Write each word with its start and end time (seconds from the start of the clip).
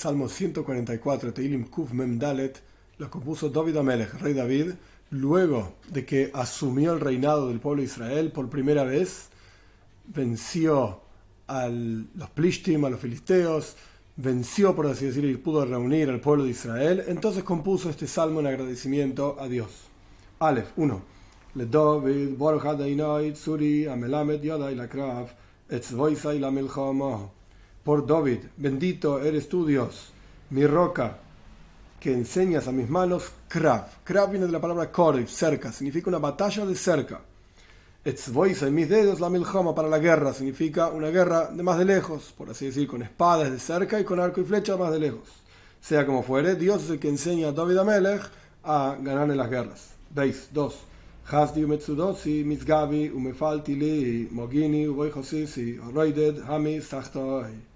Salmo 0.00 0.30
144, 0.30 1.34
Teilim 1.34 1.66
Kuf 1.66 1.92
Mem 1.92 2.18
Dalet, 2.18 2.58
lo 2.96 3.10
compuso 3.10 3.50
David 3.50 3.76
Amelech, 3.76 4.14
rey 4.14 4.32
David, 4.32 4.70
luego 5.10 5.74
de 5.90 6.06
que 6.06 6.30
asumió 6.32 6.94
el 6.94 7.00
reinado 7.00 7.48
del 7.48 7.60
pueblo 7.60 7.82
de 7.82 7.88
Israel 7.88 8.32
por 8.32 8.48
primera 8.48 8.84
vez, 8.84 9.28
venció 10.06 11.02
a 11.48 11.68
los 11.68 12.30
Plishtim, 12.30 12.82
a 12.86 12.88
los 12.88 12.98
filisteos, 12.98 13.76
venció, 14.16 14.74
por 14.74 14.86
así 14.86 15.04
decirlo, 15.04 15.28
y 15.28 15.36
pudo 15.36 15.66
reunir 15.66 16.08
al 16.08 16.20
pueblo 16.20 16.44
de 16.44 16.52
Israel, 16.52 17.04
entonces 17.06 17.44
compuso 17.44 17.90
este 17.90 18.06
salmo 18.06 18.40
en 18.40 18.46
agradecimiento 18.46 19.36
a 19.38 19.48
Dios. 19.48 19.82
Aleph 20.38 20.70
1. 20.76 21.02
Le 21.56 21.66
David, 21.66 22.38
Baruch 22.38 22.64
Adonai, 22.64 23.34
Tzuri, 23.34 23.86
Amelamed 23.86 24.40
Yadai 24.40 24.76
Lakrav, 24.76 25.28
Etzvoisai 25.68 26.38
la 26.38 26.50
Milchama 26.50 27.39
por 27.90 28.06
David, 28.06 28.44
bendito 28.56 29.18
eres 29.18 29.48
tú 29.48 29.66
Dios, 29.66 30.12
mi 30.50 30.64
roca, 30.64 31.18
que 31.98 32.12
enseñas 32.12 32.68
a 32.68 32.70
mis 32.70 32.88
manos 32.88 33.32
Krav. 33.48 33.84
Krav 34.04 34.30
viene 34.30 34.46
de 34.46 34.52
la 34.52 34.60
palabra 34.60 34.92
Korib, 34.92 35.26
cerca, 35.26 35.72
significa 35.72 36.08
una 36.08 36.20
batalla 36.20 36.64
de 36.64 36.76
cerca. 36.76 37.20
Etzvoisa 38.04 38.68
en 38.68 38.76
mis 38.76 38.88
dedos 38.88 39.18
la 39.18 39.28
milhama 39.28 39.74
para 39.74 39.88
la 39.88 39.98
guerra, 39.98 40.32
significa 40.32 40.86
una 40.86 41.08
guerra 41.08 41.50
de 41.50 41.64
más 41.64 41.78
de 41.78 41.84
lejos, 41.84 42.32
por 42.38 42.48
así 42.48 42.66
decir, 42.66 42.86
con 42.86 43.02
espadas 43.02 43.50
de 43.50 43.58
cerca 43.58 43.98
y 43.98 44.04
con 44.04 44.20
arco 44.20 44.40
y 44.40 44.44
flecha 44.44 44.76
más 44.76 44.92
de 44.92 45.00
lejos. 45.00 45.28
Sea 45.80 46.06
como 46.06 46.22
fuere, 46.22 46.54
Dios 46.54 46.84
es 46.84 46.90
el 46.90 47.00
que 47.00 47.08
enseña 47.08 47.48
a 47.48 47.52
David 47.52 47.78
Amelech 47.78 48.22
a 48.62 48.96
ganar 49.00 49.28
en 49.28 49.36
las 49.36 49.50
guerras. 49.50 49.94
Veis, 50.14 50.48
2. 50.52 50.78
Hasdi 51.24 51.64
umetsudosi 51.64 52.44
misgavi 52.44 53.10
umefalti 53.10 53.74
li 53.74 54.28
mogini 54.30 54.86
uvoichosisi 54.86 55.80
oroided 55.88 56.38
hami 56.46 56.80
sachtoi 56.80 57.69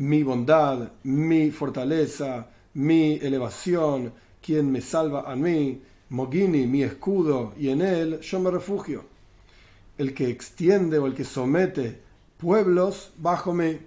mi 0.00 0.22
bondad, 0.22 0.92
mi 1.02 1.50
fortaleza, 1.50 2.46
mi 2.72 3.18
elevación, 3.20 4.12
quien 4.40 4.72
me 4.72 4.80
salva 4.80 5.30
a 5.30 5.36
mí, 5.36 5.82
Mogini, 6.08 6.66
mi 6.66 6.82
escudo, 6.82 7.52
y 7.58 7.68
en 7.68 7.82
él 7.82 8.20
yo 8.20 8.40
me 8.40 8.50
refugio. 8.50 9.04
El 9.98 10.14
que 10.14 10.30
extiende 10.30 10.98
o 10.98 11.06
el 11.06 11.14
que 11.14 11.24
somete 11.24 12.00
pueblos 12.38 13.12
bajo 13.18 13.52
mí. 13.52 13.78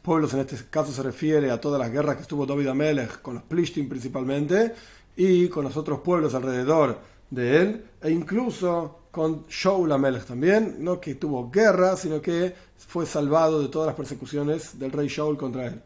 Pueblos 0.00 0.32
en 0.32 0.40
este 0.40 0.56
caso 0.70 0.90
se 0.90 1.02
refiere 1.02 1.50
a 1.50 1.60
todas 1.60 1.78
las 1.78 1.92
guerras 1.92 2.16
que 2.16 2.22
estuvo 2.22 2.46
David 2.46 2.68
Amelech 2.68 3.20
con 3.20 3.34
los 3.34 3.42
Plishtim 3.42 3.90
principalmente 3.90 4.72
y 5.14 5.48
con 5.48 5.64
los 5.64 5.76
otros 5.76 6.00
pueblos 6.00 6.34
alrededor 6.34 6.98
de 7.32 7.62
él 7.62 7.84
e 8.02 8.10
incluso 8.10 8.98
con 9.10 9.46
Shaul 9.48 9.90
Amelech 9.90 10.24
también, 10.24 10.76
no 10.78 11.00
que 11.00 11.14
tuvo 11.16 11.50
guerra, 11.50 11.96
sino 11.96 12.20
que 12.20 12.54
fue 12.76 13.06
salvado 13.06 13.60
de 13.60 13.68
todas 13.68 13.86
las 13.86 13.96
persecuciones 13.96 14.78
del 14.78 14.92
rey 14.92 15.08
Shaul 15.08 15.36
contra 15.36 15.66
él. 15.66 15.80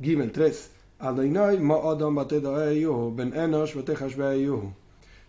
Gimel 0.00 0.32
3. 0.32 0.70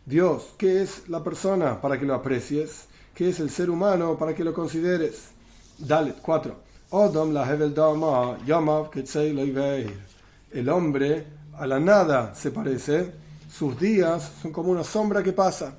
Dios, 0.05 0.53
¿qué 0.57 0.81
es 0.81 1.09
la 1.09 1.23
persona 1.23 1.81
para 1.81 1.99
que 1.99 2.05
lo 2.05 2.13
aprecies? 2.13 2.87
¿Qué 3.13 3.29
es 3.29 3.39
el 3.39 3.49
ser 3.49 3.69
humano 3.69 4.17
para 4.17 4.33
que 4.33 4.43
lo 4.43 4.53
consideres? 4.53 5.29
Dalet 5.77 6.17
4. 6.21 6.55
El 10.51 10.69
hombre 10.69 11.27
a 11.57 11.67
la 11.67 11.79
nada 11.79 12.35
se 12.35 12.51
parece, 12.51 13.24
sus 13.57 13.79
días 13.79 14.31
son 14.41 14.51
como 14.51 14.71
una 14.71 14.83
sombra 14.83 15.23
que 15.23 15.33
pasa 15.33 15.75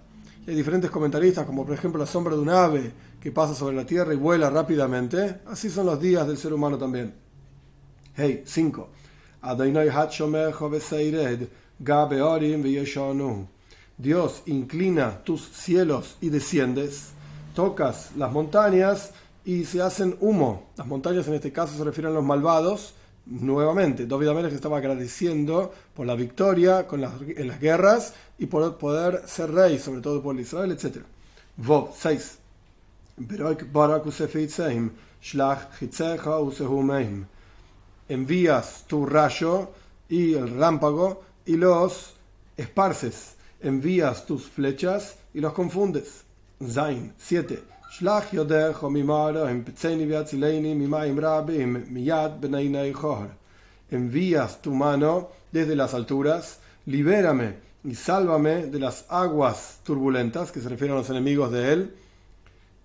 hay 0.48 0.54
diferentes 0.54 0.90
comentaristas, 0.90 1.44
como 1.44 1.64
por 1.64 1.74
ejemplo 1.74 1.98
la 1.98 2.06
sombra 2.06 2.36
de 2.36 2.40
un 2.40 2.50
ave 2.50 2.92
que 3.20 3.32
pasa 3.32 3.52
sobre 3.52 3.74
la 3.74 3.84
tierra 3.84 4.14
y 4.14 4.16
vuela 4.16 4.48
rápidamente. 4.48 5.40
Así 5.46 5.68
son 5.68 5.86
los 5.86 6.00
días 6.00 6.26
del 6.28 6.38
ser 6.38 6.52
humano 6.52 6.78
también. 6.78 7.14
Hey, 8.14 8.44
5. 8.46 8.88
Dios 13.98 14.42
inclina 14.46 15.24
tus 15.24 15.48
cielos 15.48 16.16
y 16.20 16.28
desciendes, 16.28 17.08
tocas 17.54 18.12
las 18.16 18.30
montañas 18.30 19.12
y 19.44 19.64
se 19.64 19.82
hacen 19.82 20.16
humo. 20.20 20.70
Las 20.76 20.86
montañas 20.86 21.26
en 21.26 21.34
este 21.34 21.50
caso 21.50 21.76
se 21.76 21.82
refieren 21.82 22.12
a 22.12 22.14
los 22.14 22.24
malvados. 22.24 22.94
Nuevamente, 23.26 24.06
David 24.06 24.28
Amelech 24.28 24.52
estaba 24.52 24.78
agradeciendo 24.78 25.72
por 25.94 26.06
la 26.06 26.14
victoria 26.14 26.86
con 26.86 27.00
las, 27.00 27.12
en 27.20 27.48
las 27.48 27.60
guerras 27.60 28.14
y 28.38 28.46
por 28.46 28.78
poder 28.78 29.22
ser 29.26 29.50
rey, 29.50 29.80
sobre 29.80 30.00
todo 30.00 30.22
por 30.22 30.38
Israel, 30.38 30.70
etc. 30.70 30.98
Vov 31.56 31.90
6. 31.96 32.38
Envías 38.08 38.84
tu 38.86 39.06
rayo 39.06 39.70
y 40.08 40.34
el 40.34 40.56
rámpago 40.56 41.24
y 41.44 41.56
los 41.56 42.14
esparces. 42.56 43.34
Envías 43.60 44.24
tus 44.26 44.48
flechas 44.48 45.16
y 45.34 45.40
los 45.40 45.52
confundes. 45.52 46.24
Zain 46.64 47.12
7. 47.18 47.75
Envías 53.90 54.60
tu 54.60 54.74
mano 54.74 55.28
desde 55.52 55.76
las 55.76 55.94
alturas, 55.94 56.58
libérame 56.86 57.54
y 57.84 57.94
sálvame 57.94 58.66
de 58.66 58.78
las 58.80 59.06
aguas 59.08 59.80
turbulentas, 59.84 60.50
que 60.50 60.60
se 60.60 60.68
refieren 60.68 60.96
a 60.96 61.00
los 61.00 61.10
enemigos 61.10 61.52
de 61.52 61.72
él, 61.72 61.96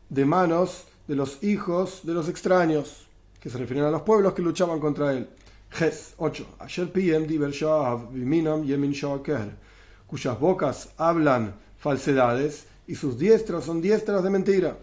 de 0.09 0.25
manos 0.25 0.85
de 1.07 1.15
los 1.15 1.43
hijos 1.43 2.01
de 2.03 2.13
los 2.13 2.29
extraños, 2.29 3.07
que 3.39 3.49
se 3.49 3.57
refieren 3.57 3.85
a 3.85 3.91
los 3.91 4.03
pueblos 4.03 4.33
que 4.33 4.41
luchaban 4.43 4.79
contra 4.79 5.11
él. 5.13 5.27
Ges 5.71 6.13
8. 6.17 6.45
cuyas 10.07 10.39
bocas 10.39 10.89
hablan 10.97 11.55
falsedades 11.77 12.65
y 12.85 12.95
sus 12.95 13.17
diestras 13.17 13.63
son 13.63 13.81
diestras 13.81 14.23
de 14.23 14.29
mentira, 14.29 14.77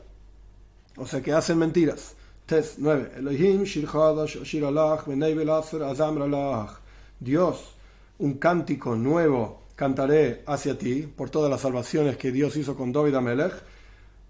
o 0.99 1.07
sea 1.07 1.21
que 1.21 1.33
hacen 1.33 1.59
mentiras. 1.59 2.15
Tes 2.47 2.77
9. 2.79 3.11
Dios, 7.21 7.75
un 8.19 8.35
cántico 8.35 8.97
nuevo 8.97 9.63
cantaré 9.75 10.43
hacia 10.47 10.79
ti 10.79 11.03
por 11.03 11.31
todas 11.31 11.51
las 11.51 11.61
salvaciones 11.61 12.17
que 12.17 12.33
Dios 12.33 12.57
hizo 12.57 12.77
con 12.77 12.93
David 12.93 13.15
Amelech. 13.15 13.53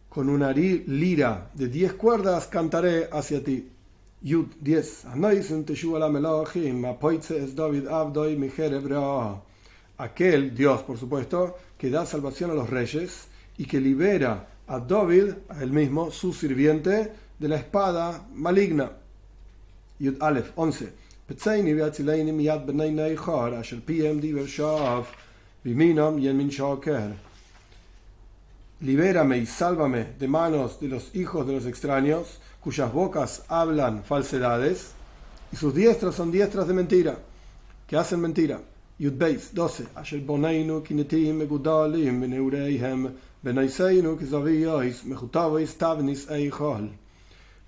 Con 0.09 0.28
una 0.28 0.53
lira 0.53 1.51
de 1.55 1.69
10 1.69 1.93
cuerdas 1.95 2.47
cantaré 2.47 3.09
hacia 3.12 3.43
ti. 3.45 3.69
Yud 4.21 4.47
10. 4.61 5.05
Aquel 9.99 10.55
Dios, 10.55 10.83
por 10.83 10.99
supuesto, 10.99 11.57
que 11.77 11.91
da 11.91 12.05
salvación 12.05 12.51
a 12.51 12.55
los 12.55 12.69
reyes 12.69 13.28
y 13.57 13.65
que 13.65 13.81
libera 13.81 14.49
a 14.69 14.79
David, 14.79 15.34
a 15.49 15.65
mismo, 15.67 16.11
su 16.11 16.33
sirviente, 16.33 17.12
de 17.39 17.49
la 17.49 17.56
espada 17.56 18.27
maligna. 18.34 18.93
Yud 19.99 20.17
Aleph 20.21 20.53
11. 20.56 20.93
Libérame 28.81 29.39
y 29.39 29.47
sálvame 29.47 30.12
de 30.19 30.28
manos 30.28 30.78
de 30.81 30.89
los 30.89 31.15
hijos 31.15 31.47
de 31.47 31.55
los 31.55 31.67
extraños, 31.67 32.39
cuyas 32.61 32.93
bocas 32.93 33.45
hablan 33.49 34.05
falsedades, 34.05 34.93
y 35.51 35.57
sus 35.57 35.75
diestras 35.75 36.15
son 36.15 36.31
diestras 36.31 36.69
de 36.69 36.75
mentira, 36.75 37.19
que 37.87 37.97
hacen 37.97 38.21
mentira. 38.21 38.61
Yudbeis 38.98 39.54
12. 39.54 39.86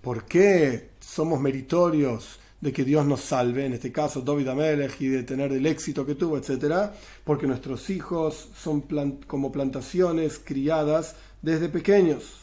¿Por 0.02 0.24
qué 0.24 0.90
somos 0.98 1.40
meritorios 1.40 2.40
de 2.60 2.72
que 2.72 2.84
Dios 2.84 3.06
nos 3.06 3.20
salve, 3.20 3.64
en 3.64 3.74
este 3.74 3.92
caso 3.92 4.22
David 4.22 4.48
Amelech, 4.48 5.00
y 5.00 5.06
de 5.06 5.22
tener 5.22 5.52
el 5.52 5.66
éxito 5.66 6.04
que 6.04 6.16
tuvo, 6.16 6.36
etc., 6.36 6.90
porque 7.22 7.46
nuestros 7.46 7.88
hijos 7.90 8.48
son 8.60 8.84
como 9.28 9.52
plantaciones 9.52 10.40
criadas 10.42 11.14
desde 11.42 11.68
pequeños, 11.68 12.40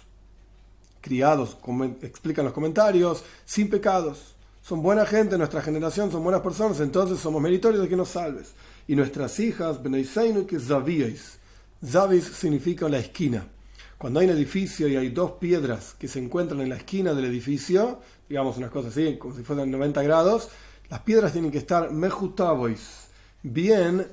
criados, 1.02 1.56
como 1.56 1.84
explican 1.84 2.46
los 2.46 2.54
comentarios, 2.54 3.26
sin 3.44 3.70
pecados. 3.70 4.34
Son 4.62 4.82
buena 4.82 5.06
gente, 5.06 5.38
nuestra 5.38 5.62
generación 5.62 6.12
son 6.12 6.24
buenas 6.24 6.42
personas, 6.42 6.80
entonces 6.80 7.20
somos 7.20 7.42
meritorios 7.42 7.82
de 7.82 7.90
que 7.90 7.96
nos 7.96 8.10
salves. 8.10 8.54
Y 8.88 8.96
nuestras 8.96 9.40
hijas, 9.40 9.80
que 10.48 10.60
Zavíais. 10.60 11.40
Zavis 11.86 12.24
significa 12.24 12.90
la 12.90 13.00
esquina. 13.00 13.48
Cuando 13.98 14.20
hay 14.20 14.28
un 14.28 14.34
edificio 14.34 14.88
y 14.88 14.96
hay 14.96 15.10
dos 15.10 15.34
piedras 15.34 15.96
que 15.98 16.08
se 16.08 16.20
encuentran 16.20 16.62
en 16.62 16.70
la 16.70 16.78
esquina 16.78 17.14
del 17.14 17.26
edificio, 17.26 18.00
digamos 18.30 18.58
unas 18.58 18.72
cosas 18.72 18.92
así, 18.92 19.18
como 19.18 19.36
si 19.36 19.44
fueran 19.44 19.72
90 19.72 20.04
grados, 20.04 20.50
las 20.90 21.02
piedras 21.02 21.34
tienen 21.34 21.52
que 21.52 21.58
estar 21.58 21.92
mejutavois, 21.92 23.08
bien 23.44 24.08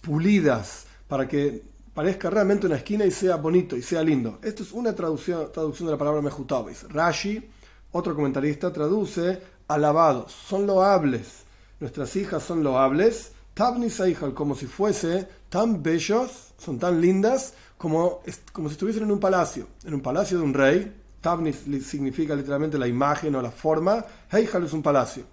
pulidas, 0.00 0.86
para 1.06 1.28
que 1.28 1.62
parezca 1.94 2.30
realmente 2.30 2.66
una 2.66 2.76
esquina 2.76 3.04
y 3.04 3.10
sea 3.10 3.36
bonito 3.36 3.76
y 3.76 3.82
sea 3.82 4.02
lindo. 4.02 4.38
Esto 4.42 4.62
es 4.62 4.72
una 4.72 4.94
traducción, 4.94 5.52
traducción 5.52 5.86
de 5.86 5.92
la 5.92 5.98
palabra 5.98 6.22
mejutavois. 6.22 6.84
Rashi 6.88 7.50
Otro 7.92 8.14
comentarista 8.14 8.72
traduce 8.72 9.42
alabados, 9.68 10.32
son 10.32 10.66
loables. 10.66 11.44
Nuestras 11.80 12.14
hijas 12.16 12.42
son 12.42 12.62
loables, 12.62 13.32
tabnis 13.60 14.00
como 14.32 14.54
si 14.54 14.64
fuese 14.64 15.28
tan 15.50 15.82
bellos, 15.82 16.54
son 16.56 16.78
tan 16.78 16.98
lindas 16.98 17.52
como, 17.76 18.22
como 18.54 18.70
si 18.70 18.72
estuviesen 18.72 19.02
en 19.02 19.10
un 19.10 19.20
palacio, 19.20 19.66
en 19.84 19.92
un 19.92 20.00
palacio 20.00 20.38
de 20.38 20.44
un 20.44 20.54
rey. 20.54 20.96
Tabnis 21.20 21.64
significa 21.84 22.34
literalmente 22.34 22.78
la 22.78 22.88
imagen 22.88 23.34
o 23.34 23.42
la 23.42 23.50
forma, 23.50 24.02
Heijal 24.32 24.64
es 24.64 24.72
un 24.72 24.82
palacio. 24.82 25.24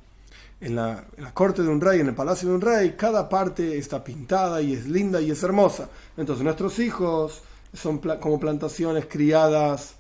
En 0.60 0.76
la, 0.76 1.06
en 1.16 1.24
la, 1.24 1.34
corte 1.34 1.62
de 1.62 1.70
un 1.70 1.80
rey, 1.80 2.02
en 2.02 2.08
el 2.08 2.16
palacio 2.16 2.50
de 2.50 2.56
un 2.56 2.60
rey, 2.60 2.96
cada 2.98 3.30
parte 3.30 3.78
está 3.78 4.04
pintada 4.04 4.62
y 4.62 4.74
es 4.74 4.88
linda 4.88 5.22
y 5.22 5.32
es 5.32 5.42
hermosa. 5.44 5.88
Entonces 6.18 6.44
nuestros 6.44 6.80
hijos 6.80 7.42
son 7.74 8.00
como 8.00 8.42
plantaciones 8.42 9.06
criadas 9.06 9.96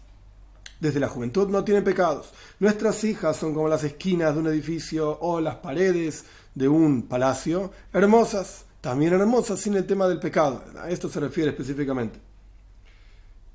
desde 0.81 0.99
la 0.99 1.07
juventud, 1.07 1.47
no 1.47 1.63
tienen 1.63 1.85
pecados. 1.85 2.33
Nuestras 2.59 3.05
hijas 3.05 3.37
son 3.37 3.53
como 3.53 3.69
las 3.69 3.85
esquinas 3.85 4.33
de 4.33 4.41
un 4.41 4.47
edificio 4.47 5.17
o 5.21 5.39
las 5.39 5.55
paredes 5.55 6.25
de 6.57 6.67
un 6.67 7.03
palacio, 7.03 7.71
hermosas, 7.93 8.65
también 8.81 9.13
hermosas 9.13 9.59
sin 9.59 9.75
el 9.75 9.85
tema 9.85 10.07
del 10.07 10.19
pecado. 10.19 10.63
A 10.79 10.89
esto 10.89 11.07
se 11.07 11.19
refiere 11.19 11.51
específicamente. 11.51 12.19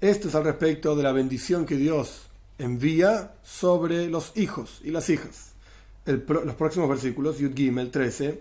Esto 0.00 0.28
es 0.28 0.34
al 0.36 0.44
respecto 0.44 0.94
de 0.94 1.02
la 1.02 1.10
bendición 1.10 1.66
que 1.66 1.76
Dios 1.76 2.22
envía 2.58 3.34
sobre 3.42 4.08
los 4.08 4.36
hijos 4.36 4.80
y 4.84 4.90
las 4.90 5.10
hijas. 5.10 5.52
los 6.04 6.54
próximos 6.54 6.88
versículos, 6.88 7.38
Yud 7.38 7.54
Gimel 7.54 7.90
13, 7.90 8.40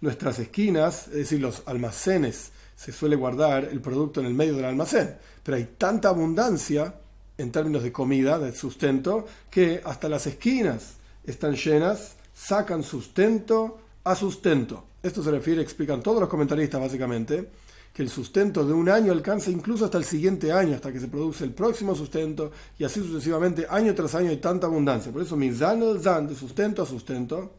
Nuestras 0.00 0.38
esquinas, 0.38 1.08
es 1.08 1.14
decir, 1.14 1.40
los 1.40 1.62
almacenes, 1.66 2.52
se 2.76 2.92
suele 2.92 3.16
guardar 3.16 3.64
el 3.64 3.80
producto 3.80 4.20
en 4.20 4.26
el 4.26 4.34
medio 4.34 4.54
del 4.54 4.66
almacén, 4.66 5.16
pero 5.42 5.56
hay 5.56 5.70
tanta 5.78 6.10
abundancia 6.10 6.94
en 7.38 7.52
términos 7.52 7.82
de 7.82 7.92
comida, 7.92 8.38
de 8.38 8.54
sustento, 8.54 9.26
que 9.50 9.82
hasta 9.84 10.08
las 10.08 10.26
esquinas 10.26 10.94
están 11.24 11.54
llenas, 11.54 12.16
sacan 12.34 12.82
sustento 12.82 13.78
a 14.04 14.14
sustento. 14.14 14.84
Esto 15.02 15.22
se 15.22 15.30
refiere, 15.30 15.62
explican 15.62 16.02
todos 16.02 16.20
los 16.20 16.28
comentaristas 16.28 16.80
básicamente, 16.80 17.50
que 17.92 18.02
el 18.02 18.10
sustento 18.10 18.66
de 18.66 18.72
un 18.72 18.88
año 18.88 19.10
alcanza 19.10 19.50
incluso 19.50 19.86
hasta 19.86 19.98
el 19.98 20.04
siguiente 20.04 20.52
año, 20.52 20.74
hasta 20.74 20.92
que 20.92 21.00
se 21.00 21.08
produce 21.08 21.44
el 21.44 21.52
próximo 21.52 21.94
sustento, 21.94 22.52
y 22.78 22.84
así 22.84 23.00
sucesivamente, 23.00 23.66
año 23.70 23.94
tras 23.94 24.14
año 24.14 24.28
hay 24.30 24.36
tanta 24.36 24.66
abundancia. 24.66 25.10
Por 25.10 25.22
eso, 25.22 25.38
zan 25.54 25.82
el 25.82 26.00
zan, 26.00 26.28
de 26.28 26.34
sustento 26.34 26.82
a 26.82 26.86
sustento, 26.86 27.52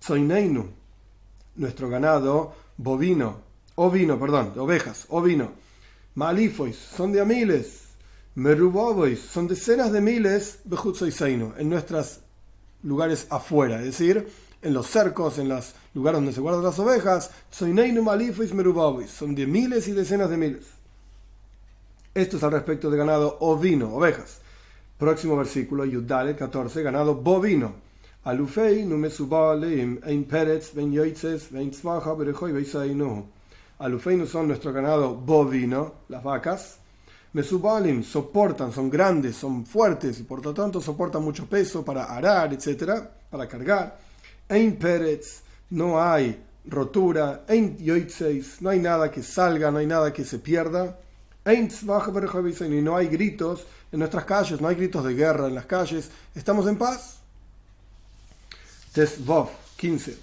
soineinu, 0.00 0.66
nuestro 1.56 1.88
ganado 1.88 2.54
bovino, 2.76 3.40
ovino, 3.74 4.18
perdón, 4.18 4.54
de 4.54 4.60
ovejas, 4.60 5.06
ovino, 5.10 5.52
malifois, 6.14 6.76
son 6.76 7.12
de 7.12 7.20
a 7.20 7.24
miles, 7.24 7.85
merubobois, 8.36 9.18
son 9.18 9.48
decenas 9.48 9.90
de 9.90 10.00
miles, 10.00 10.60
bejutzoiseinu, 10.64 11.54
en 11.58 11.68
nuestros 11.68 12.20
lugares 12.82 13.26
afuera, 13.30 13.78
es 13.80 13.86
decir, 13.86 14.28
en 14.62 14.74
los 14.74 14.86
cercos, 14.86 15.38
en 15.38 15.48
los 15.48 15.74
lugares 15.94 16.18
donde 16.18 16.32
se 16.32 16.40
guardan 16.40 16.62
las 16.62 16.78
ovejas, 16.78 17.30
son 17.50 17.74
de 17.74 19.46
miles 19.46 19.88
y 19.88 19.92
decenas 19.92 20.30
de 20.30 20.36
miles. 20.36 20.66
Esto 22.14 22.36
es 22.36 22.42
al 22.42 22.52
respecto 22.52 22.90
de 22.90 22.98
ganado 22.98 23.38
ovino, 23.40 23.94
ovejas. 23.94 24.40
Próximo 24.98 25.36
versículo, 25.36 25.84
Yudale 25.84 26.36
14, 26.36 26.82
ganado 26.82 27.14
bovino. 27.14 27.74
Alufei 28.24 28.84
numesubalim 28.84 30.00
ein 30.02 30.24
peretz 30.24 30.72
ben 30.74 30.92
yoitzes 30.92 31.52
ben 31.52 31.70
tzvaja 31.70 32.14
berejoy 32.14 32.52
beisainu. 32.52 33.24
Alufei 33.78 34.16
no 34.16 34.26
son 34.26 34.48
nuestro 34.48 34.72
ganado 34.72 35.14
bovino, 35.14 35.92
las 36.08 36.24
vacas. 36.24 36.78
Mesubalim 37.32 38.02
soportan, 38.02 38.72
son 38.72 38.88
grandes, 38.88 39.36
son 39.36 39.66
fuertes 39.66 40.20
y 40.20 40.22
por 40.22 40.44
lo 40.44 40.54
tanto 40.54 40.80
soportan 40.80 41.22
mucho 41.22 41.46
peso 41.46 41.84
para 41.84 42.04
arar, 42.04 42.52
etcétera, 42.52 43.10
para 43.30 43.46
cargar. 43.46 43.98
En 44.48 44.76
Pérez 44.76 45.42
no 45.70 46.00
hay 46.00 46.42
rotura, 46.66 47.44
en 47.48 47.76
Yoitzeis 47.78 48.60
no 48.62 48.70
hay 48.70 48.78
nada 48.78 49.10
que 49.10 49.22
salga, 49.22 49.70
no 49.70 49.78
hay 49.78 49.86
nada 49.86 50.12
que 50.12 50.24
se 50.24 50.38
pierda. 50.38 50.98
En 51.44 51.68
y 51.68 52.82
no 52.82 52.96
hay 52.96 53.06
gritos 53.06 53.66
en 53.92 54.00
nuestras 54.00 54.24
calles, 54.24 54.60
no 54.60 54.66
hay 54.66 54.74
gritos 54.74 55.04
de 55.04 55.14
guerra 55.14 55.46
en 55.46 55.54
las 55.54 55.66
calles, 55.66 56.10
estamos 56.34 56.66
en 56.66 56.76
paz. 56.76 57.20
Tesvov 58.92 59.50
15. 59.76 60.16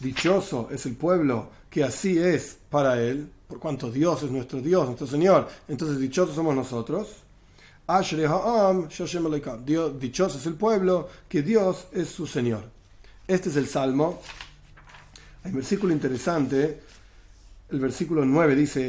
Dichoso 0.00 0.68
es 0.70 0.86
el 0.86 0.94
pueblo 0.94 1.50
que 1.70 1.82
así 1.82 2.18
es 2.18 2.58
para 2.70 3.00
él, 3.02 3.30
por 3.48 3.58
cuanto 3.58 3.90
Dios 3.90 4.22
es 4.22 4.30
nuestro 4.30 4.60
Dios, 4.60 4.86
nuestro 4.86 5.06
Señor. 5.06 5.48
Entonces 5.66 5.98
dichosos 5.98 6.34
somos 6.34 6.54
nosotros. 6.54 7.08
Dios, 9.64 9.98
dichoso 9.98 10.38
es 10.38 10.46
el 10.46 10.54
pueblo, 10.54 11.08
que 11.28 11.42
Dios 11.42 11.86
es 11.92 12.08
su 12.08 12.26
Señor. 12.26 12.64
Este 13.26 13.48
es 13.48 13.56
el 13.56 13.66
Salmo. 13.66 14.20
Hay 15.42 15.50
un 15.50 15.56
versículo 15.56 15.92
interesante. 15.92 16.80
El 17.70 17.80
versículo 17.80 18.24
9 18.24 18.54
dice, 18.54 18.88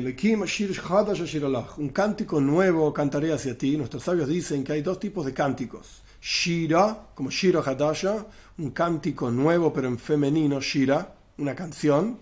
un 1.78 1.90
cántico 1.90 2.40
nuevo 2.40 2.94
cantaré 2.94 3.34
hacia 3.34 3.58
ti. 3.58 3.78
Nuestros 3.78 4.04
sabios 4.04 4.30
dicen 4.30 4.64
que 4.64 4.74
hay 4.74 4.82
dos 4.82 5.00
tipos 5.00 5.26
de 5.26 5.34
cánticos. 5.34 6.02
Shira, 6.22 7.08
como 7.16 7.30
Shiro 7.30 7.64
Hadasha, 7.66 8.26
un 8.58 8.72
cántico 8.72 9.32
nuevo 9.32 9.72
pero 9.72 9.88
en 9.88 9.98
femenino, 9.98 10.60
Shira, 10.60 11.16
una 11.38 11.56
canción. 11.56 12.20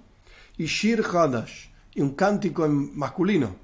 Y 0.57 0.65
Shir 0.65 1.03
Hadash, 1.03 1.67
y 1.93 2.01
un 2.01 2.15
cántico 2.15 2.65
en 2.65 2.97
masculino, 2.97 3.55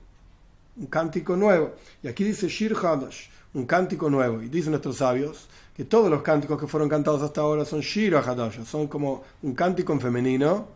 un 0.77 0.87
cántico 0.87 1.35
nuevo. 1.35 1.75
Y 2.01 2.07
aquí 2.07 2.23
dice 2.23 2.47
Shir 2.47 2.75
Hadash, 2.75 3.27
un 3.53 3.65
cántico 3.65 4.09
nuevo. 4.09 4.41
Y 4.41 4.49
dicen 4.49 4.71
nuestros 4.71 4.97
sabios 4.97 5.47
que 5.75 5.85
todos 5.85 6.09
los 6.09 6.21
cánticos 6.21 6.59
que 6.59 6.67
fueron 6.67 6.89
cantados 6.89 7.21
hasta 7.21 7.41
ahora 7.41 7.65
son 7.65 7.81
Shir 7.81 8.15
Hadash, 8.15 8.63
son 8.63 8.87
como 8.87 9.23
un 9.41 9.55
cántico 9.55 9.93
en 9.93 10.01
femenino, 10.01 10.67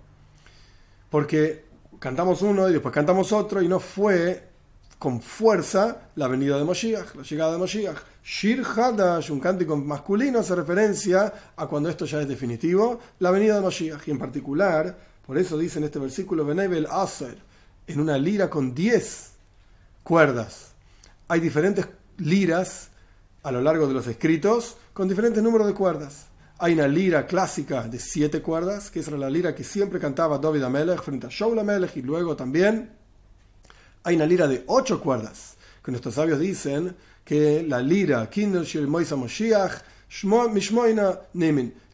porque 1.09 1.65
cantamos 1.99 2.41
uno 2.41 2.69
y 2.69 2.73
después 2.73 2.93
cantamos 2.93 3.31
otro 3.31 3.61
y 3.61 3.67
no 3.67 3.79
fue 3.79 4.46
con 4.99 5.21
fuerza 5.21 6.09
la 6.15 6.27
venida 6.27 6.57
de 6.57 6.63
Moshiach, 6.63 7.15
la 7.15 7.23
llegada 7.23 7.51
de 7.51 7.57
Moshiach. 7.57 7.97
Shir 8.23 8.63
Hadash, 8.63 9.31
un 9.31 9.39
cántico 9.39 9.77
masculino, 9.77 10.39
hace 10.39 10.55
referencia 10.55 11.33
a 11.55 11.67
cuando 11.67 11.89
esto 11.89 12.05
ya 12.05 12.21
es 12.21 12.27
definitivo, 12.27 12.99
la 13.19 13.31
venida 13.31 13.55
de 13.55 13.61
Moshiach. 13.61 14.07
Y 14.07 14.11
en 14.11 14.19
particular, 14.19 14.97
por 15.25 15.37
eso 15.37 15.57
dice 15.57 15.79
en 15.79 15.85
este 15.85 15.99
versículo, 15.99 16.45
Benebel 16.45 16.87
Aser, 16.89 17.37
en 17.85 17.99
una 17.99 18.17
lira 18.17 18.49
con 18.49 18.73
10 18.73 19.31
cuerdas. 20.03 20.71
Hay 21.27 21.39
diferentes 21.39 21.87
liras 22.17 22.89
a 23.43 23.51
lo 23.51 23.61
largo 23.61 23.87
de 23.87 23.93
los 23.93 24.07
escritos 24.07 24.77
con 24.93 25.07
diferentes 25.07 25.41
números 25.43 25.67
de 25.67 25.73
cuerdas. 25.73 26.25
Hay 26.59 26.73
una 26.73 26.87
lira 26.87 27.27
clásica 27.27 27.87
de 27.87 27.99
siete 27.99 28.41
cuerdas, 28.41 28.89
que 28.89 28.99
es 28.99 29.11
la 29.11 29.29
lira 29.29 29.53
que 29.53 29.63
siempre 29.63 29.99
cantaba 29.99 30.39
David 30.39 30.63
Amelech 30.63 31.03
frente 31.03 31.27
a 31.27 31.29
Shaul 31.29 31.59
Amelech, 31.59 31.95
y 31.97 32.01
luego 32.01 32.35
también 32.35 32.89
hay 34.03 34.15
una 34.15 34.25
lira 34.25 34.47
de 34.47 34.63
ocho 34.67 35.01
cuerdas, 35.01 35.57
que 35.83 35.91
nuestros 35.91 36.15
sabios 36.15 36.39
dicen 36.39 36.95
que 37.23 37.63
la 37.63 37.81
lira, 37.81 38.29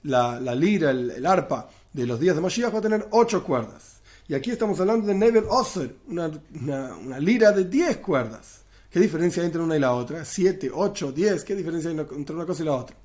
la, 0.03 0.39
la 0.39 0.55
lira, 0.55 0.91
el, 0.91 1.25
arpa 1.25 1.69
de 1.91 2.05
los 2.05 2.19
días 2.19 2.35
de 2.35 2.41
Moshiach 2.41 2.73
va 2.73 2.79
a 2.79 2.81
tener 2.81 3.07
ocho 3.11 3.43
cuerdas. 3.43 4.01
Y 4.27 4.35
aquí 4.35 4.51
estamos 4.51 4.79
hablando 4.79 5.07
de 5.07 5.13
Nebel 5.13 5.45
Oser, 5.49 5.95
una, 6.07 6.31
una, 6.61 7.19
lira 7.19 7.51
de 7.51 7.65
10 7.65 7.97
cuerdas. 7.97 8.61
¿Qué 8.89 8.99
diferencia 8.99 9.41
hay 9.41 9.47
entre 9.47 9.61
una 9.61 9.75
y 9.75 9.79
la 9.79 9.93
otra? 9.93 10.23
7, 10.23 10.71
8, 10.73 11.11
10. 11.11 11.43
¿Qué 11.43 11.55
diferencia 11.55 11.89
hay 11.89 11.97
entre 11.99 12.35
una 12.35 12.45
cosa 12.45 12.63
y 12.63 12.65
la 12.65 12.75
otra? 12.75 12.95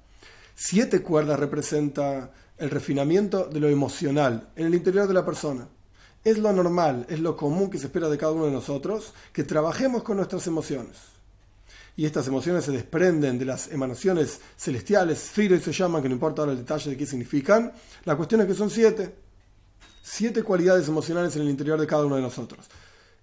Siete 0.54 1.02
cuerdas 1.02 1.38
representa 1.38 2.32
el 2.58 2.70
refinamiento 2.70 3.46
de 3.46 3.60
lo 3.60 3.68
emocional 3.68 4.48
en 4.56 4.66
el 4.66 4.74
interior 4.74 5.06
de 5.06 5.14
la 5.14 5.24
persona. 5.24 5.68
Es 6.24 6.38
lo 6.38 6.52
normal, 6.52 7.06
es 7.08 7.20
lo 7.20 7.36
común 7.36 7.70
que 7.70 7.78
se 7.78 7.86
espera 7.86 8.08
de 8.08 8.18
cada 8.18 8.32
uno 8.32 8.46
de 8.46 8.52
nosotros, 8.52 9.14
que 9.32 9.44
trabajemos 9.44 10.02
con 10.02 10.16
nuestras 10.16 10.46
emociones. 10.46 10.96
Y 11.96 12.06
estas 12.06 12.28
emociones 12.28 12.64
se 12.64 12.72
desprenden 12.72 13.38
de 13.38 13.44
las 13.44 13.68
emanaciones 13.68 14.40
celestiales, 14.56 15.18
Firo 15.18 15.58
se 15.58 15.72
llaman, 15.72 16.02
que 16.02 16.08
no 16.08 16.14
importa 16.14 16.42
ahora 16.42 16.52
el 16.52 16.58
detalle 16.58 16.90
de 16.90 16.96
qué 16.96 17.06
significan. 17.06 17.72
La 18.04 18.16
cuestión 18.16 18.40
es 18.40 18.46
que 18.46 18.54
son 18.54 18.70
siete 18.70 19.14
siete 20.08 20.42
cualidades 20.42 20.88
emocionales 20.88 21.36
en 21.36 21.42
el 21.42 21.50
interior 21.50 21.78
de 21.78 21.86
cada 21.86 22.06
uno 22.06 22.16
de 22.16 22.22
nosotros. 22.22 22.66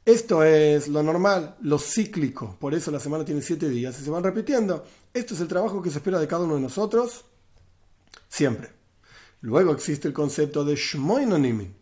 Esto 0.06 0.44
es 0.44 0.88
lo 0.88 1.02
normal, 1.02 1.56
lo 1.62 1.80
cíclico. 1.80 2.56
Por 2.60 2.76
eso 2.76 2.92
la 2.92 3.00
semana 3.00 3.26
tiene 3.26 3.42
siete 3.42 3.68
días 3.70 4.00
y 4.00 4.04
se 4.04 4.12
van 4.12 4.24
repitiendo. 4.24 4.86
Esto 5.12 5.34
es 5.34 5.42
el 5.42 5.48
trabajo 5.48 5.82
que 5.82 5.90
se 5.90 5.98
espera 5.98 6.20
de 6.20 6.28
cada 6.28 6.44
uno 6.44 6.56
de 6.56 6.62
nosotros 6.62 7.26
siempre. 8.30 8.70
Luego 9.42 9.72
existe 9.72 10.08
el 10.08 10.14
concepto 10.14 10.64
de 10.64 10.76
Shmoinonimin, 10.76 11.76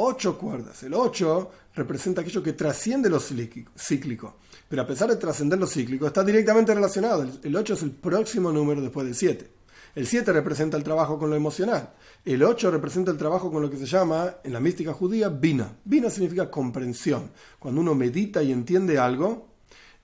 ocho 0.00 0.38
cuerdas. 0.38 0.82
El 0.82 0.94
ocho 0.94 1.50
representa 1.74 2.20
aquello 2.20 2.42
que 2.42 2.52
trasciende 2.54 3.08
lo 3.08 3.20
cíclico. 3.20 4.36
Pero 4.68 4.82
a 4.82 4.86
pesar 4.86 5.08
de 5.08 5.16
trascender 5.16 5.58
lo 5.58 5.66
cíclico, 5.66 6.06
está 6.06 6.24
directamente 6.24 6.74
relacionado. 6.74 7.26
El 7.42 7.56
ocho 7.56 7.74
es 7.74 7.82
el 7.82 7.92
próximo 7.92 8.52
número 8.52 8.80
después 8.80 9.06
del 9.06 9.14
siete. 9.14 9.60
El 9.94 10.06
7 10.06 10.32
representa 10.32 10.76
el 10.76 10.84
trabajo 10.84 11.18
con 11.18 11.30
lo 11.30 11.36
emocional. 11.36 11.90
El 12.24 12.44
8 12.44 12.70
representa 12.70 13.10
el 13.10 13.16
trabajo 13.16 13.50
con 13.50 13.60
lo 13.60 13.68
que 13.68 13.76
se 13.76 13.86
llama, 13.86 14.36
en 14.44 14.52
la 14.52 14.60
mística 14.60 14.92
judía, 14.92 15.28
Bina. 15.28 15.78
Bina 15.84 16.08
significa 16.10 16.48
comprensión. 16.48 17.32
Cuando 17.58 17.80
uno 17.80 17.94
medita 17.96 18.40
y 18.40 18.52
entiende 18.52 18.98
algo, 18.98 19.48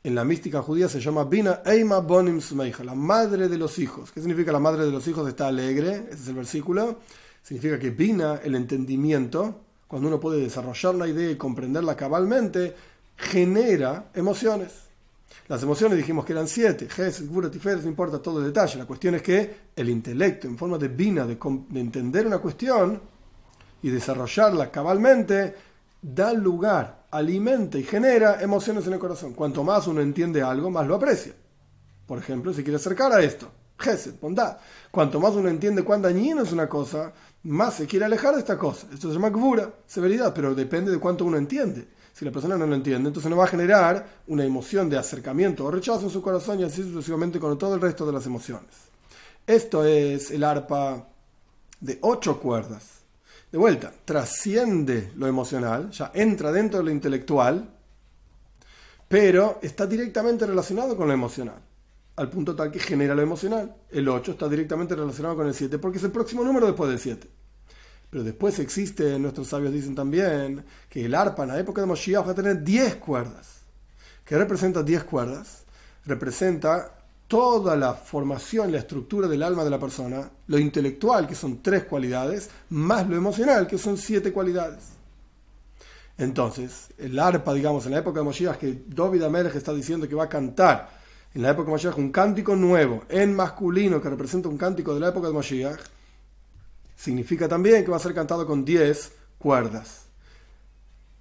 en 0.03 0.15
la 0.17 0.25
mística 0.25 0.61
judía 0.61 0.89
se 0.89 1.01
llama 1.01 1.25
Bina 1.25 1.63
Eima 1.65 2.01
Bonim 2.01 2.41
Sumeija, 2.41 2.83
la 2.83 2.97
madre 2.97 3.49
de 3.49 3.59
los 3.59 3.79
hijos. 3.79 4.11
¿Qué 4.11 4.21
significa 4.21 4.51
la 4.51 4.59
madre 4.59 4.85
de 4.85 4.91
los 4.91 5.07
hijos? 5.07 5.29
Está 5.29 5.47
alegre, 5.47 6.09
ese 6.11 6.23
es 6.23 6.29
el 6.29 6.35
versículo. 6.35 6.99
Significa 7.43 7.79
que 7.79 7.91
Bina, 7.91 8.41
el 8.43 8.57
entendimiento, 8.57 9.66
cuando 9.87 10.09
uno 10.09 10.21
puede 10.21 10.41
desarrollar 10.41 10.95
la 10.95 11.07
idea 11.07 11.31
y 11.31 11.37
comprenderla 11.37 11.97
cabalmente, 11.97 12.75
genera 13.17 14.11
emociones. 14.15 14.87
Las 15.49 15.63
emociones 15.63 15.97
dijimos 15.97 16.25
que 16.25 16.33
eran 16.33 16.49
siete, 16.49 16.89
Ges, 16.89 17.29
Gura, 17.29 17.51
Tiferes, 17.51 17.85
no 17.85 17.91
importa 17.91 18.21
todo 18.21 18.41
el 18.41 18.47
detalle. 18.47 18.79
La 18.79 18.85
cuestión 18.85 19.15
es 19.15 19.23
que 19.23 19.57
el 19.77 19.89
intelecto, 19.89 20.49
en 20.49 20.59
forma 20.59 20.77
de 20.77 20.89
vina, 20.89 21.25
de, 21.25 21.39
entender 21.75 22.27
una 22.27 22.39
cuestión 22.39 23.01
y 23.83 23.91
desarrollarla 23.91 24.71
cabalmente, 24.73 25.55
da 26.03 26.33
lugar, 26.33 27.07
alimenta 27.11 27.79
y 27.79 27.85
genera 27.85 28.43
emociones 28.43 28.87
en 28.89 28.95
el 28.95 28.99
corazón. 28.99 29.35
Cuanto 29.35 29.63
más 29.63 29.87
uno 29.87 30.01
entiende 30.01 30.43
algo, 30.43 30.69
más 30.69 30.87
lo 30.87 30.97
aprecia. 30.97 31.35
Por 32.07 32.19
ejemplo, 32.19 32.53
si 32.53 32.63
quiere 32.63 32.77
acercar 32.77 33.13
a 33.13 33.23
esto, 33.23 33.49
Gesed, 33.79 34.15
bondad. 34.21 34.57
Cuanto 34.91 35.21
más 35.21 35.35
uno 35.35 35.49
entiende 35.49 35.85
cuán 35.85 36.03
dañino 36.03 36.43
es 36.43 36.53
una 36.53 36.69
cosa, 36.69 37.13
más 37.47 37.75
se 37.75 37.87
quiere 37.87 38.05
alejar 38.05 38.35
de 38.35 38.41
esta 38.41 38.59
cosa. 38.59 38.87
Esto 38.93 39.09
se 39.09 39.15
llama 39.15 39.31
Gvura, 39.31 39.73
severidad, 39.87 40.35
pero 40.35 40.55
depende 40.55 40.91
de 40.91 40.99
cuánto 40.99 41.25
uno 41.25 41.37
entiende. 41.37 41.87
Si 42.13 42.25
la 42.25 42.33
persona 42.33 42.57
no 42.57 42.67
lo 42.67 42.75
entiende, 42.75 43.09
entonces 43.09 43.31
no 43.31 43.37
va 43.37 43.45
a 43.45 43.49
generar 43.49 44.07
una 44.29 44.45
emoción 44.45 44.89
de 44.89 44.97
acercamiento 44.97 45.65
o 45.65 45.71
rechazo 45.71 46.05
en 46.05 46.11
su 46.11 46.23
corazón 46.23 46.59
y 46.61 46.65
así 46.65 46.83
sucesivamente 46.83 47.39
con 47.39 47.59
todo 47.59 47.75
el 47.75 47.81
resto 47.81 48.07
de 48.07 48.13
las 48.13 48.25
emociones. 48.27 48.71
Esto 49.47 49.85
es 49.85 50.31
el 50.31 50.43
arpa 50.43 51.07
de 51.81 51.99
ocho 52.01 52.41
cuerdas. 52.41 52.97
De 53.53 53.59
vuelta, 53.59 53.93
trasciende 54.05 55.13
lo 55.17 55.27
emocional, 55.27 55.91
ya 55.91 56.11
entra 56.15 56.51
dentro 56.51 56.79
de 56.79 56.85
lo 56.87 56.91
intelectual, 56.91 57.69
pero 59.09 59.59
está 59.63 59.87
directamente 59.87 60.47
relacionado 60.47 60.97
con 60.97 61.07
lo 61.07 61.15
emocional, 61.15 61.61
al 62.17 62.31
punto 62.31 62.57
tal 62.57 62.71
que 62.71 62.79
genera 62.79 63.15
lo 63.15 63.23
emocional. 63.23 63.77
El 63.91 64.09
8 64.09 64.33
está 64.33 64.49
directamente 64.49 64.95
relacionado 64.95 65.37
con 65.37 65.47
el 65.47 65.55
7 65.55 65.79
porque 65.79 65.99
es 65.99 66.05
el 66.05 66.13
próximo 66.13 66.43
número 66.43 66.67
después 66.67 66.91
del 66.91 66.99
7. 66.99 67.29
Pero 68.11 68.25
después 68.25 68.59
existe, 68.59 69.19
nuestros 69.19 69.49
sabios 69.49 69.73
dicen 69.73 69.95
también, 69.95 70.65
que 70.89 71.05
el 71.05 71.15
arpa 71.15 71.43
en 71.43 71.51
la 71.51 71.59
época 71.59 71.81
de 71.81 71.87
Moshiach 71.87 72.27
va 72.27 72.33
a 72.33 72.35
tener 72.35 72.63
10 72.63 72.97
cuerdas. 72.97 73.63
¿Qué 74.25 74.39
representa 74.39 74.83
10 74.83 75.05
cuerdas? 75.05 75.65
Representa 76.05 76.93
toda 77.29 77.77
la 77.77 77.95
formación, 77.95 78.71
la 78.71 78.79
estructura 78.79 79.27
del 79.27 79.43
alma 79.43 79.65
de 79.65 79.71
la 79.71 79.79
persona, 79.79 80.31
lo 80.47 80.59
intelectual, 80.59 81.27
que 81.27 81.35
son 81.35 81.61
tres 81.61 81.85
cualidades, 81.85 82.49
más 82.71 83.09
lo 83.09 83.17
emocional, 83.17 83.67
que 83.67 83.79
son 83.79 83.97
siete 83.97 84.33
cualidades. 84.33 84.85
Entonces, 86.17 86.89
el 86.97 87.19
arpa, 87.19 87.53
digamos, 87.53 87.85
en 87.87 87.93
la 87.93 87.99
época 87.99 88.21
de 88.21 88.25
Moshiach, 88.25 88.57
que 88.57 88.85
David 88.87 89.25
Amelech 89.25 89.55
está 89.55 89.75
diciendo 89.75 90.09
que 90.09 90.15
va 90.15 90.25
a 90.25 90.29
cantar 90.29 90.89
en 91.37 91.43
la 91.43 91.51
época 91.51 91.67
de 91.67 91.73
Moshiach 91.73 91.99
un 91.99 92.11
cántico 92.11 92.57
nuevo, 92.57 93.05
en 93.11 93.37
masculino, 93.37 94.01
que 94.01 94.09
representa 94.09 94.49
un 94.49 94.57
cántico 94.57 94.95
de 94.95 95.01
la 95.01 95.09
época 95.09 95.27
de 95.27 95.35
Moshiach, 95.35 95.79
significa 96.97 97.47
también 97.47 97.85
que 97.85 97.91
va 97.91 97.99
a 97.99 98.01
ser 98.01 98.15
cantado 98.15 98.47
con 98.47 98.65
10 98.65 99.13
cuerdas. 99.37 100.07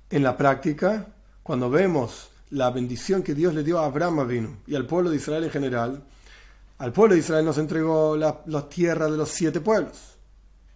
En 0.10 0.24
la 0.24 0.38
práctica, 0.38 1.08
cuando 1.44 1.70
vemos 1.70 2.30
la 2.52 2.72
bendición 2.72 3.24
que 3.24 3.34
Dios 3.34 3.54
le 3.54 3.62
dio 3.62 3.78
a 3.78 3.88
Abraham 3.88 4.20
Avinu 4.20 4.56
y 4.66 4.76
al 4.76 4.86
pueblo 4.86 5.10
de 5.10 5.18
Israel 5.18 5.44
en 5.44 5.50
general, 5.50 6.02
al 6.78 6.94
pueblo 6.94 7.16
de 7.16 7.20
Israel 7.20 7.44
nos 7.44 7.58
entregó 7.58 8.16
la, 8.16 8.70
tierra 8.70 9.12
de 9.12 9.18
los 9.18 9.28
siete 9.28 9.60
pueblos. 9.60 10.16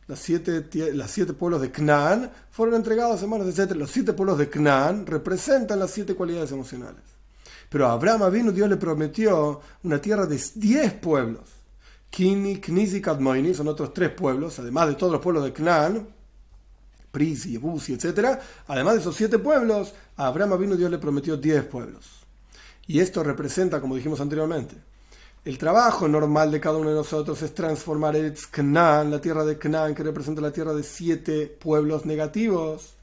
Los 0.08 0.20
siete, 0.20 0.68
los 0.94 1.10
siete 1.10 1.32
pueblos 1.32 1.62
de 1.62 1.72
Canaán 1.72 2.30
fueron 2.52 2.76
entregados 2.76 3.24
en 3.24 3.30
manos 3.30 3.48
de 3.48 3.64
etc. 3.64 3.72
Los 3.72 3.92
siete 3.92 4.12
pueblos 4.12 4.38
de 4.38 4.50
Canaán 4.50 5.06
representan 5.06 5.80
las 5.80 5.92
siete 5.92 6.14
cualidades 6.14 6.52
emocionales. 6.52 7.19
Pero 7.70 7.88
a 7.88 7.94
Abraham 7.94 8.24
Avinu 8.24 8.52
Dios 8.52 8.68
le 8.68 8.78
prometió 8.78 9.62
una 9.84 10.02
tierra 10.02 10.26
de 10.26 10.42
diez 10.56 10.94
pueblos 10.94 11.60
Kini, 12.10 12.60
Knis 12.60 12.96
y 12.96 13.02
Kadmoini 13.02 13.54
son 13.54 13.68
otros 13.68 13.94
tres 13.94 14.10
pueblos, 14.12 14.58
además 14.60 14.88
de 14.88 14.96
todos 14.96 15.14
los 15.14 15.22
pueblos 15.22 15.44
de 15.44 15.54
Canaán, 15.54 16.08
Prisi, 17.12 17.52
Yebusi, 17.52 17.94
etc. 17.94 18.40
Además 18.68 18.96
de 18.96 19.00
esos 19.02 19.16
siete 19.16 19.40
pueblos, 19.40 19.94
a 20.18 20.28
Abraham 20.28 20.60
vino 20.60 20.76
Dios 20.76 20.92
le 20.92 20.98
prometió 20.98 21.38
diez 21.38 21.64
pueblos. 21.64 22.08
Y 22.88 23.00
esto 23.00 23.24
representa, 23.24 23.80
como 23.80 23.96
dijimos 23.96 24.20
anteriormente, 24.20 24.76
el 25.46 25.58
trabajo 25.58 26.08
normal 26.08 26.52
de 26.52 26.60
cada 26.60 26.78
uno 26.78 26.90
de 26.90 26.96
nosotros 26.96 27.42
es 27.42 27.54
transformar 27.54 28.16
el 28.16 28.36
Canaán, 28.52 29.12
la 29.12 29.22
tierra 29.22 29.46
de 29.46 29.58
Canaán, 29.58 29.96
que 29.96 30.04
representa 30.04 30.42
la 30.42 30.52
tierra 30.52 30.74
de 30.74 30.84
siete 30.84 31.46
pueblos 31.46 32.06
negativos, 32.06 32.96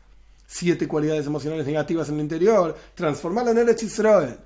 siete 0.46 0.86
cualidades 0.86 1.26
emocionales 1.26 1.66
negativas 1.66 2.08
en 2.08 2.16
el 2.16 2.20
interior, 2.22 2.76
transformarla 2.94 3.52
en 3.52 3.58
Eretz 3.58 3.84
Israel, 3.84 4.36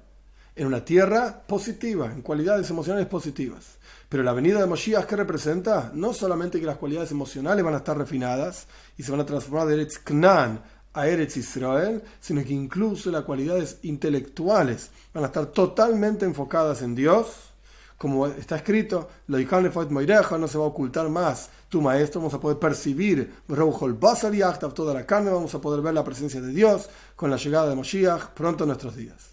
en 0.56 0.66
una 0.66 0.84
tierra 0.84 1.42
positiva, 1.46 2.06
en 2.06 2.22
cualidades 2.22 2.68
emocionales 2.70 3.06
positivas. 3.06 3.78
Pero 4.08 4.22
la 4.22 4.32
venida 4.32 4.60
de 4.60 4.66
Moshiach, 4.66 5.06
¿qué 5.06 5.16
representa? 5.16 5.92
No 5.94 6.12
solamente 6.12 6.58
que 6.58 6.66
las 6.66 6.78
cualidades 6.78 7.12
emocionales 7.12 7.64
van 7.64 7.74
a 7.74 7.78
estar 7.78 7.96
refinadas 7.96 8.66
y 8.96 9.02
se 9.02 9.12
van 9.12 9.20
a 9.20 9.26
transformar 9.26 9.68
de 9.68 9.74
Eretz 9.74 9.98
Knan 9.98 10.60
a 10.92 11.06
Eretz 11.06 11.36
Israel, 11.36 12.02
sino 12.18 12.42
que 12.42 12.52
incluso 12.52 13.10
las 13.10 13.22
cualidades 13.22 13.78
intelectuales 13.82 14.90
van 15.14 15.24
a 15.24 15.28
estar 15.28 15.46
totalmente 15.46 16.24
enfocadas 16.24 16.82
en 16.82 16.94
Dios. 16.94 17.28
Como 17.96 18.26
está 18.26 18.56
escrito, 18.56 19.08
lo 19.26 19.38
no 20.38 20.48
se 20.48 20.58
va 20.58 20.64
a 20.64 20.68
ocultar 20.68 21.08
más 21.08 21.50
tu 21.68 21.80
maestro, 21.80 22.20
vamos 22.20 22.34
a 22.34 22.40
poder 22.40 22.58
percibir 22.58 23.32
toda 24.72 24.92
la 24.92 25.06
carne, 25.06 25.30
vamos 25.30 25.54
a 25.54 25.60
poder 25.60 25.82
ver 25.82 25.94
la 25.94 26.02
presencia 26.02 26.40
de 26.40 26.48
Dios 26.48 26.88
con 27.14 27.30
la 27.30 27.36
llegada 27.36 27.68
de 27.68 27.76
Moshiach 27.76 28.30
pronto 28.30 28.64
en 28.64 28.68
nuestros 28.68 28.96
días. 28.96 29.29